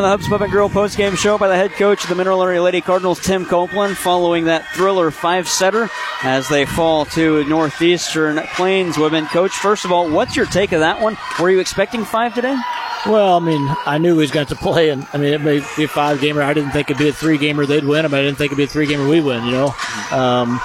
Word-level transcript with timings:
The 0.00 0.08
Hubs 0.08 0.28
Pub 0.28 0.40
and 0.40 0.50
Grill 0.50 0.70
post-game 0.70 1.14
show 1.14 1.36
by 1.36 1.48
the 1.48 1.56
head 1.56 1.72
coach 1.72 2.04
of 2.04 2.08
the 2.08 2.14
Mineral 2.14 2.42
Area 2.42 2.62
Lady 2.62 2.80
Cardinals, 2.80 3.20
Tim 3.20 3.44
Copeland, 3.44 3.98
following 3.98 4.46
that 4.46 4.66
thriller 4.68 5.10
five-setter 5.10 5.90
as 6.22 6.48
they 6.48 6.64
fall 6.64 7.04
to 7.06 7.44
Northeastern 7.44 8.38
Plainswomen. 8.38 9.28
Coach, 9.28 9.52
first 9.52 9.84
of 9.84 9.92
all, 9.92 10.10
what's 10.10 10.36
your 10.36 10.46
take 10.46 10.72
of 10.72 10.80
that 10.80 11.02
one? 11.02 11.18
Were 11.38 11.50
you 11.50 11.60
expecting 11.60 12.04
five 12.06 12.34
today? 12.34 12.56
Well, 13.04 13.36
I 13.36 13.40
mean, 13.40 13.76
I 13.84 13.98
knew 13.98 14.14
he 14.14 14.20
was 14.20 14.30
going 14.30 14.46
to 14.46 14.56
play, 14.56 14.88
and 14.88 15.06
I 15.12 15.18
mean, 15.18 15.34
it 15.34 15.42
may 15.42 15.62
be 15.76 15.84
a 15.84 15.88
five 15.88 16.18
gamer. 16.20 16.40
I 16.40 16.54
didn't 16.54 16.70
think 16.70 16.88
it'd 16.90 16.98
be 16.98 17.10
a 17.10 17.12
three 17.12 17.36
gamer 17.36 17.66
they'd 17.66 17.84
win, 17.84 18.02
but 18.10 18.14
I 18.14 18.22
didn't 18.22 18.38
think 18.38 18.52
it'd 18.52 18.56
be 18.56 18.64
a 18.64 18.68
three 18.68 18.86
gamer 18.86 19.06
we 19.06 19.20
win. 19.20 19.44
You 19.44 19.52
know, 19.52 19.74
um, 20.12 20.60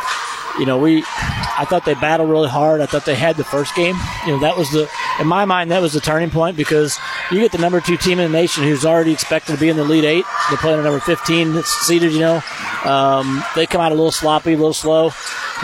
you 0.59 0.65
know, 0.65 0.77
we, 0.77 0.99
I 0.99 1.65
thought 1.67 1.83
they 1.85 1.95
battled 1.95 2.29
really 2.29 2.49
hard. 2.49 2.79
I 2.79 2.85
thought 2.85 3.03
they 3.03 3.15
had 3.15 3.35
the 3.35 3.43
first 3.43 3.75
game. 3.75 3.97
You 4.25 4.33
know, 4.33 4.39
that 4.39 4.55
was 4.57 4.71
the, 4.71 4.89
in 5.19 5.27
my 5.27 5.45
mind, 5.45 5.71
that 5.71 5.81
was 5.81 5.93
the 5.93 6.01
turning 6.01 6.29
point 6.29 6.57
because 6.57 6.97
you 7.31 7.39
get 7.39 7.51
the 7.51 7.57
number 7.57 7.79
two 7.79 7.97
team 7.97 8.19
in 8.19 8.31
the 8.31 8.37
nation 8.37 8.63
who's 8.63 8.85
already 8.85 9.13
expected 9.13 9.53
to 9.53 9.59
be 9.59 9.69
in 9.69 9.77
the 9.77 9.83
Elite 9.83 10.03
Eight. 10.03 10.25
They're 10.49 10.57
playing 10.57 10.79
a 10.79 10.83
number 10.83 10.99
15 10.99 11.53
that's 11.53 11.69
seeded, 11.85 12.11
you 12.11 12.19
know. 12.19 12.41
Um, 12.83 13.43
they 13.55 13.65
come 13.65 13.81
out 13.81 13.91
a 13.91 13.95
little 13.95 14.11
sloppy, 14.11 14.53
a 14.53 14.57
little 14.57 14.73
slow. 14.73 15.11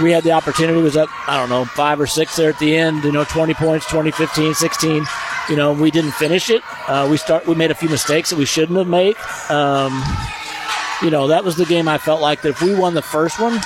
We 0.02 0.12
had 0.12 0.24
the 0.24 0.32
opportunity, 0.32 0.82
was 0.82 0.96
up, 0.96 1.10
I 1.28 1.38
don't 1.38 1.50
know, 1.50 1.66
five 1.66 2.00
or 2.00 2.08
six 2.08 2.36
there 2.38 2.50
at 2.50 2.60
the 2.60 2.78
end, 2.78 3.04
you 3.04 3.12
know, 3.12 3.26
20 3.26 3.54
points, 3.56 3.86
20, 3.88 4.12
15, 4.12 4.54
16. 4.54 5.06
You 5.50 5.56
know, 5.56 5.74
we 5.74 5.92
didn't 5.92 6.14
finish 6.14 6.50
it. 6.50 6.62
Uh, 6.88 7.08
we 7.12 7.18
start, 7.18 7.46
we 7.46 7.56
made 7.56 7.72
a 7.72 7.76
few 7.76 7.90
mistakes 7.90 8.30
that 8.30 8.38
we 8.38 8.46
shouldn't 8.46 8.78
have 8.78 8.88
made. 8.88 9.16
Um, 9.50 10.02
you 11.02 11.10
know, 11.10 11.28
that 11.28 11.44
was 11.44 11.58
the 11.58 11.66
game 11.66 11.88
I 11.88 11.98
felt 11.98 12.22
like 12.22 12.42
that 12.44 12.50
if 12.50 12.62
we 12.62 12.74
won 12.74 12.94
the 12.94 13.02
first 13.02 13.40
one, 13.40 13.60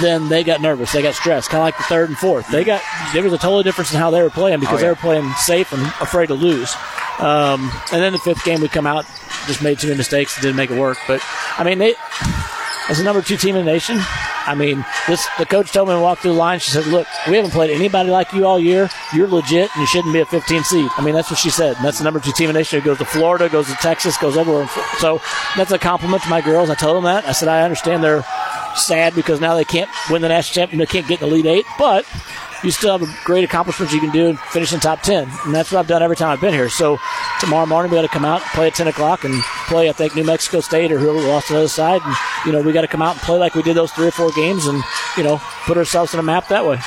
then 0.00 0.28
they 0.28 0.44
got 0.44 0.60
nervous. 0.60 0.92
They 0.92 1.02
got 1.02 1.14
stressed, 1.14 1.50
kind 1.50 1.60
of 1.60 1.64
like 1.64 1.76
the 1.76 1.84
third 1.84 2.08
and 2.08 2.18
fourth. 2.18 2.48
They 2.50 2.64
got 2.64 2.82
there 3.12 3.22
was 3.22 3.32
a 3.32 3.38
total 3.38 3.62
difference 3.62 3.92
in 3.92 3.98
how 3.98 4.10
they 4.10 4.22
were 4.22 4.30
playing 4.30 4.60
because 4.60 4.74
oh, 4.74 4.76
yeah. 4.76 4.82
they 4.82 4.88
were 4.88 4.96
playing 4.96 5.32
safe 5.34 5.72
and 5.72 5.82
afraid 6.00 6.26
to 6.26 6.34
lose. 6.34 6.74
Um, 7.18 7.70
and 7.92 8.02
then 8.02 8.12
the 8.12 8.18
fifth 8.18 8.44
game, 8.44 8.60
we 8.60 8.68
come 8.68 8.86
out, 8.86 9.04
just 9.46 9.62
made 9.62 9.78
too 9.78 9.88
many 9.88 9.98
mistakes, 9.98 10.40
didn't 10.40 10.56
make 10.56 10.70
it 10.70 10.78
work. 10.78 10.98
But 11.06 11.22
I 11.58 11.64
mean, 11.64 11.78
they 11.78 11.94
as 12.88 12.98
the 12.98 13.04
number 13.04 13.22
two 13.22 13.36
team 13.36 13.56
in 13.56 13.64
the 13.64 13.70
nation. 13.70 14.00
I 14.46 14.54
mean, 14.54 14.84
this 15.06 15.26
the 15.38 15.46
coach 15.46 15.72
told 15.72 15.88
me 15.88 15.94
to 15.94 16.00
walk 16.00 16.20
through 16.20 16.32
the 16.32 16.38
line. 16.38 16.58
She 16.58 16.70
said, 16.70 16.86
"Look, 16.86 17.06
we 17.28 17.36
haven't 17.36 17.52
played 17.52 17.70
anybody 17.70 18.10
like 18.10 18.32
you 18.32 18.46
all 18.46 18.58
year. 18.58 18.88
You're 19.14 19.28
legit, 19.28 19.70
and 19.74 19.80
you 19.80 19.86
shouldn't 19.86 20.12
be 20.12 20.20
a 20.20 20.26
15 20.26 20.64
seed." 20.64 20.90
I 20.96 21.04
mean, 21.04 21.14
that's 21.14 21.30
what 21.30 21.38
she 21.38 21.50
said. 21.50 21.76
And 21.76 21.84
that's 21.84 21.98
the 21.98 22.04
number 22.04 22.20
two 22.20 22.32
team 22.32 22.48
in 22.48 22.54
the 22.54 22.60
nation. 22.60 22.78
It 22.78 22.84
goes 22.84 22.98
to 22.98 23.04
Florida, 23.04 23.48
goes 23.48 23.68
to 23.68 23.74
Texas, 23.74 24.16
goes 24.16 24.36
everywhere. 24.36 24.68
So 24.98 25.20
that's 25.56 25.72
a 25.72 25.78
compliment 25.78 26.22
to 26.22 26.28
my 26.30 26.40
girls. 26.40 26.70
I 26.70 26.74
told 26.74 26.96
them 26.96 27.04
that. 27.04 27.26
I 27.26 27.32
said, 27.32 27.48
I 27.48 27.62
understand 27.62 28.02
they're 28.02 28.24
sad 28.76 29.14
because 29.14 29.40
now 29.40 29.54
they 29.54 29.64
can't 29.64 29.90
win 30.10 30.22
the 30.22 30.28
national 30.28 30.54
championship. 30.54 30.88
They 30.88 30.92
can't 31.00 31.08
get 31.08 31.22
in 31.22 31.28
the 31.28 31.34
Elite 31.34 31.46
Eight, 31.46 31.66
but 31.78 32.06
you 32.62 32.70
still 32.70 32.98
have 32.98 33.24
great 33.24 33.44
accomplishments 33.44 33.92
you 33.92 34.00
can 34.00 34.10
do 34.10 34.28
and 34.28 34.38
finish 34.38 34.72
in 34.72 34.80
top 34.80 35.02
10. 35.02 35.28
And 35.44 35.54
that's 35.54 35.72
what 35.72 35.78
I've 35.78 35.86
done 35.86 36.02
every 36.02 36.16
time 36.16 36.28
I've 36.28 36.40
been 36.40 36.52
here. 36.52 36.68
So 36.68 36.98
tomorrow 37.40 37.66
morning 37.66 37.90
we 37.90 37.96
got 37.96 38.02
to 38.02 38.08
come 38.08 38.24
out, 38.24 38.42
play 38.54 38.68
at 38.68 38.74
10 38.74 38.88
o'clock, 38.88 39.24
and 39.24 39.34
play, 39.66 39.88
I 39.88 39.92
think, 39.92 40.14
New 40.14 40.24
Mexico 40.24 40.60
State 40.60 40.92
or 40.92 40.98
whoever 40.98 41.20
lost 41.20 41.50
on 41.50 41.54
the 41.54 41.60
other 41.60 41.68
side. 41.68 42.02
And, 42.04 42.16
you 42.46 42.52
know, 42.52 42.62
we 42.62 42.72
got 42.72 42.82
to 42.82 42.88
come 42.88 43.02
out 43.02 43.12
and 43.12 43.20
play 43.22 43.38
like 43.38 43.54
we 43.54 43.62
did 43.62 43.76
those 43.76 43.92
three 43.92 44.08
or 44.08 44.12
four 44.12 44.30
games 44.32 44.66
and, 44.66 44.82
you 45.16 45.22
know, 45.22 45.40
put 45.64 45.76
ourselves 45.76 46.12
in 46.14 46.20
a 46.20 46.22
map 46.22 46.48
that 46.48 46.66
way. 46.66 46.78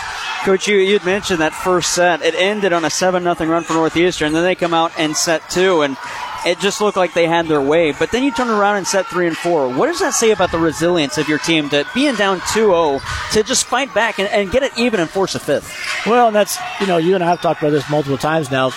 Coach, 0.43 0.67
you 0.67 0.77
you'd 0.77 1.05
mentioned 1.05 1.39
that 1.39 1.53
first 1.53 1.93
set. 1.93 2.21
It 2.21 2.35
ended 2.35 2.73
on 2.73 2.83
a 2.83 2.89
seven 2.89 3.23
nothing 3.23 3.47
run 3.47 3.63
for 3.63 3.73
Northeastern. 3.73 4.27
And 4.27 4.35
then 4.35 4.43
they 4.43 4.55
come 4.55 4.73
out 4.73 4.91
and 4.97 5.15
set 5.15 5.49
two, 5.49 5.81
and 5.83 5.95
it 6.45 6.59
just 6.59 6.81
looked 6.81 6.97
like 6.97 7.13
they 7.13 7.27
had 7.27 7.47
their 7.47 7.61
way. 7.61 7.91
But 7.91 8.11
then 8.11 8.23
you 8.23 8.31
turn 8.31 8.49
around 8.49 8.77
and 8.77 8.87
set 8.87 9.05
three 9.07 9.27
and 9.27 9.35
four. 9.35 9.67
What 9.69 9.87
does 9.87 9.99
that 9.99 10.13
say 10.13 10.31
about 10.31 10.51
the 10.51 10.59
resilience 10.59 11.17
of 11.17 11.27
your 11.27 11.39
team 11.39 11.69
to 11.69 11.85
being 11.93 12.15
down 12.15 12.39
2-0 12.39 13.01
to 13.33 13.43
just 13.43 13.65
fight 13.65 13.93
back 13.93 14.19
and, 14.19 14.27
and 14.29 14.51
get 14.51 14.63
it 14.63 14.77
even 14.77 14.99
and 14.99 15.09
force 15.09 15.35
a 15.35 15.39
fifth? 15.39 15.71
Well, 16.05 16.27
and 16.27 16.35
that's 16.35 16.57
you 16.79 16.87
know 16.87 16.97
you 16.97 17.15
and 17.15 17.23
I 17.23 17.27
have 17.27 17.41
talked 17.41 17.61
about 17.61 17.71
this 17.71 17.89
multiple 17.89 18.17
times 18.17 18.51
now 18.51 18.71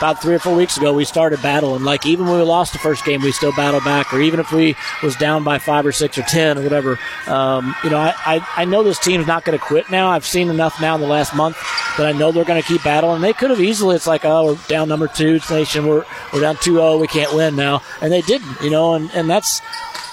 about 0.00 0.22
three 0.22 0.34
or 0.34 0.38
four 0.38 0.56
weeks 0.56 0.78
ago, 0.78 0.94
we 0.94 1.04
started 1.04 1.42
battling. 1.42 1.84
Like 1.84 2.06
even 2.06 2.24
when 2.24 2.38
we 2.38 2.42
lost 2.42 2.72
the 2.72 2.78
first 2.78 3.04
game, 3.04 3.20
we 3.20 3.32
still 3.32 3.52
battled 3.52 3.84
back. 3.84 4.14
Or 4.14 4.20
even 4.20 4.40
if 4.40 4.50
we 4.50 4.74
was 5.02 5.14
down 5.16 5.44
by 5.44 5.58
five 5.58 5.84
or 5.84 5.92
six 5.92 6.16
or 6.16 6.22
ten 6.22 6.56
or 6.56 6.62
whatever, 6.62 6.98
um, 7.26 7.74
you 7.84 7.90
know, 7.90 7.98
I, 7.98 8.14
I, 8.24 8.46
I 8.56 8.64
know 8.64 8.82
this 8.82 8.98
team's 8.98 9.26
not 9.26 9.44
going 9.44 9.58
to 9.58 9.62
quit 9.62 9.90
now. 9.90 10.08
I've 10.08 10.24
seen 10.24 10.48
enough 10.48 10.80
now 10.80 10.94
in 10.94 11.02
the 11.02 11.06
last 11.06 11.34
month 11.36 11.58
that 11.98 12.06
I 12.06 12.12
know 12.12 12.32
they're 12.32 12.46
going 12.46 12.62
to 12.62 12.66
keep 12.66 12.82
battling. 12.82 13.20
They 13.20 13.34
could 13.34 13.50
have 13.50 13.60
easily. 13.60 13.94
It's 13.94 14.06
like, 14.06 14.24
oh, 14.24 14.46
we're 14.46 14.58
down 14.68 14.88
number 14.88 15.06
two 15.06 15.38
nation. 15.50 15.86
We're 15.86 16.06
we're 16.32 16.40
down 16.40 16.56
2-0. 16.56 16.98
We 16.98 17.06
can't 17.06 17.34
win 17.34 17.54
now, 17.54 17.82
and 18.00 18.10
they 18.10 18.22
didn't. 18.22 18.62
You 18.62 18.70
know, 18.70 18.94
and 18.94 19.10
and 19.12 19.28
that's 19.28 19.60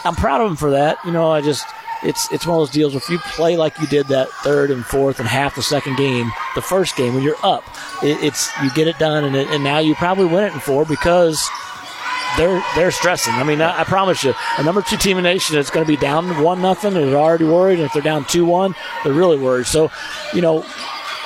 I'm 0.03 0.15
proud 0.15 0.41
of 0.41 0.49
them 0.49 0.57
for 0.57 0.71
that. 0.71 0.97
You 1.05 1.11
know, 1.11 1.31
I 1.31 1.39
just 1.39 1.65
it's 2.03 2.31
it's 2.31 2.45
one 2.45 2.55
of 2.57 2.61
those 2.61 2.73
deals 2.73 2.95
if 2.95 3.09
you 3.09 3.19
play 3.19 3.57
like 3.57 3.79
you 3.79 3.87
did 3.87 4.07
that 4.07 4.29
third 4.43 4.71
and 4.71 4.85
fourth 4.85 5.19
and 5.19 5.27
half 5.27 5.55
the 5.55 5.61
second 5.61 5.97
game, 5.97 6.31
the 6.55 6.61
first 6.61 6.95
game 6.95 7.13
when 7.13 7.23
you're 7.23 7.37
up, 7.43 7.63
it, 8.03 8.23
it's 8.23 8.49
you 8.61 8.69
get 8.71 8.87
it 8.87 8.97
done, 8.99 9.23
and, 9.23 9.35
it, 9.35 9.47
and 9.49 9.63
now 9.63 9.79
you 9.79 9.95
probably 9.95 10.25
win 10.25 10.43
it 10.43 10.53
in 10.53 10.59
four 10.59 10.85
because 10.85 11.49
they're 12.37 12.63
they're 12.75 12.91
stressing. 12.91 13.33
I 13.33 13.43
mean, 13.43 13.61
I, 13.61 13.81
I, 13.81 13.83
promise 13.83 14.23
you, 14.23 14.33
a 14.57 14.63
number 14.63 14.81
two 14.81 14.97
team 14.97 15.17
in 15.17 15.23
the 15.23 15.29
nation 15.29 15.55
that's 15.55 15.69
going 15.69 15.85
to 15.85 15.91
be 15.91 15.97
down 15.97 16.43
one 16.43 16.61
nothing 16.61 16.95
is 16.95 17.13
already 17.13 17.45
worried, 17.45 17.79
and 17.79 17.85
if 17.85 17.93
they're 17.93 18.01
down 18.01 18.25
two 18.25 18.45
one, 18.45 18.75
they're 19.03 19.13
really 19.13 19.37
worried. 19.37 19.67
So, 19.67 19.91
you 20.33 20.41
know. 20.41 20.65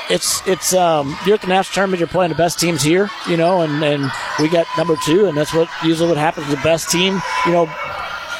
It's 0.09 0.45
it's 0.45 0.73
um, 0.73 1.15
you're 1.25 1.35
at 1.35 1.41
the 1.41 1.47
national 1.47 1.73
tournament. 1.73 1.99
You're 1.99 2.07
playing 2.07 2.31
the 2.31 2.35
best 2.35 2.59
teams 2.59 2.83
here, 2.83 3.09
you 3.29 3.37
know, 3.37 3.61
and, 3.61 3.81
and 3.81 4.11
we 4.39 4.49
got 4.49 4.67
number 4.77 4.97
two, 5.05 5.27
and 5.27 5.37
that's 5.37 5.53
what 5.53 5.69
usually 5.85 6.09
what 6.09 6.17
happens. 6.17 6.49
The 6.49 6.57
best 6.57 6.89
team, 6.89 7.21
you 7.45 7.53
know, 7.53 7.73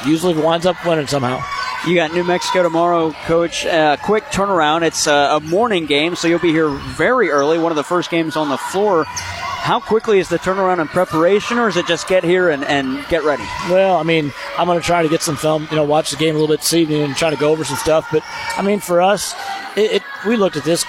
usually 0.04 0.34
winds 0.34 0.66
up 0.66 0.84
winning 0.84 1.06
somehow. 1.06 1.42
You 1.84 1.96
got 1.96 2.12
New 2.12 2.22
Mexico 2.22 2.62
tomorrow, 2.62 3.10
Coach. 3.24 3.66
Uh, 3.66 3.96
quick 3.96 4.22
turnaround. 4.26 4.82
It's 4.82 5.08
a, 5.08 5.36
a 5.36 5.40
morning 5.40 5.86
game, 5.86 6.14
so 6.14 6.28
you'll 6.28 6.38
be 6.38 6.52
here 6.52 6.68
very 6.68 7.28
early. 7.28 7.58
One 7.58 7.72
of 7.72 7.76
the 7.76 7.82
first 7.82 8.08
games 8.08 8.36
on 8.36 8.48
the 8.48 8.56
floor. 8.56 9.02
How 9.04 9.80
quickly 9.80 10.20
is 10.20 10.28
the 10.28 10.38
turnaround 10.38 10.80
in 10.80 10.86
preparation, 10.86 11.58
or 11.58 11.66
is 11.68 11.76
it 11.76 11.86
just 11.88 12.06
get 12.06 12.22
here 12.22 12.50
and, 12.50 12.64
and 12.64 13.04
get 13.08 13.24
ready? 13.24 13.42
Well, 13.68 13.96
I 13.96 14.04
mean, 14.04 14.32
I'm 14.56 14.66
going 14.66 14.78
to 14.78 14.84
try 14.84 15.02
to 15.02 15.08
get 15.08 15.22
some 15.22 15.34
film, 15.34 15.66
you 15.70 15.76
know, 15.76 15.82
watch 15.82 16.12
the 16.12 16.16
game 16.16 16.36
a 16.36 16.38
little 16.38 16.54
bit 16.54 16.60
this 16.60 16.72
evening 16.72 17.02
and 17.02 17.16
try 17.16 17.30
to 17.30 17.36
go 17.36 17.50
over 17.50 17.64
some 17.64 17.76
stuff. 17.76 18.08
But, 18.12 18.22
I 18.56 18.62
mean, 18.62 18.78
for 18.78 19.02
us, 19.02 19.34
it, 19.76 19.92
it 19.92 20.02
we 20.24 20.36
looked 20.36 20.56
at 20.56 20.62
this 20.64 20.84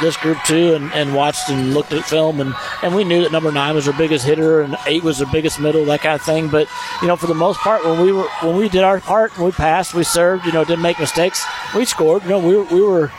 this 0.00 0.16
group 0.16 0.38
too 0.44 0.74
and, 0.74 0.92
and 0.92 1.14
watched 1.14 1.48
and 1.48 1.74
looked 1.74 1.92
at 1.92 2.04
film 2.04 2.40
and, 2.40 2.54
and 2.82 2.94
we 2.94 3.04
knew 3.04 3.22
that 3.22 3.32
number 3.32 3.52
nine 3.52 3.74
was 3.74 3.86
our 3.86 3.96
biggest 3.96 4.24
hitter 4.24 4.62
and 4.62 4.76
eight 4.86 5.02
was 5.02 5.20
our 5.22 5.30
biggest 5.30 5.60
middle, 5.60 5.84
that 5.84 6.00
kind 6.00 6.14
of 6.14 6.22
thing. 6.22 6.48
But, 6.48 6.68
you 7.00 7.08
know, 7.08 7.16
for 7.16 7.26
the 7.26 7.34
most 7.34 7.60
part 7.60 7.84
when 7.84 8.00
we 8.00 8.12
were 8.12 8.28
when 8.42 8.56
we 8.56 8.68
did 8.68 8.82
our 8.82 9.00
part, 9.00 9.36
we 9.38 9.50
passed, 9.52 9.94
we 9.94 10.04
served, 10.04 10.46
you 10.46 10.52
know, 10.52 10.64
didn't 10.64 10.82
make 10.82 10.98
mistakes, 10.98 11.44
we 11.74 11.84
scored. 11.84 12.22
You 12.24 12.30
know, 12.30 12.38
we 12.38 12.56
we 12.74 12.82
were 12.82 13.12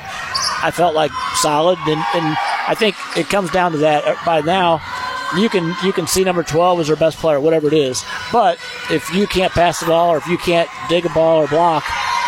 I 0.61 0.71
felt 0.71 0.95
like 0.95 1.11
solid 1.35 1.77
and, 1.79 2.03
and 2.13 2.37
I 2.67 2.75
think 2.75 2.95
it 3.15 3.29
comes 3.29 3.51
down 3.51 3.71
to 3.73 3.77
that 3.79 4.05
uh, 4.05 4.15
by 4.25 4.41
now 4.41 4.81
you 5.37 5.49
can 5.49 5.75
you 5.83 5.91
can 5.91 6.07
see 6.07 6.23
number 6.23 6.43
12 6.43 6.81
as 6.81 6.89
our 6.89 6.95
best 6.95 7.17
player, 7.17 7.39
whatever 7.39 7.67
it 7.67 7.73
is. 7.73 8.03
But 8.31 8.59
if 8.89 9.13
you 9.13 9.27
can't 9.27 9.51
pass 9.51 9.79
the 9.79 9.87
ball 9.87 10.09
or 10.11 10.17
if 10.17 10.27
you 10.27 10.37
can't 10.37 10.69
dig 10.89 11.05
a 11.05 11.09
ball 11.09 11.41
or 11.41 11.47
block, 11.47 11.83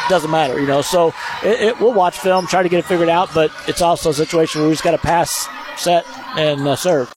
doesn't 0.09 0.31
matter, 0.31 0.59
you 0.59 0.67
know. 0.67 0.81
So 0.81 1.13
it, 1.43 1.61
it, 1.61 1.79
we'll 1.79 1.93
watch 1.93 2.19
film, 2.19 2.47
try 2.47 2.63
to 2.63 2.69
get 2.69 2.79
it 2.79 2.85
figured 2.85 3.09
out, 3.09 3.33
but 3.33 3.51
it's 3.67 3.81
also 3.81 4.09
a 4.09 4.13
situation 4.13 4.61
where 4.61 4.69
we 4.69 4.73
just 4.73 4.83
got 4.83 4.91
to 4.91 4.97
pass, 4.97 5.47
set, 5.77 6.05
and 6.35 6.67
uh, 6.67 6.75
serve. 6.75 7.05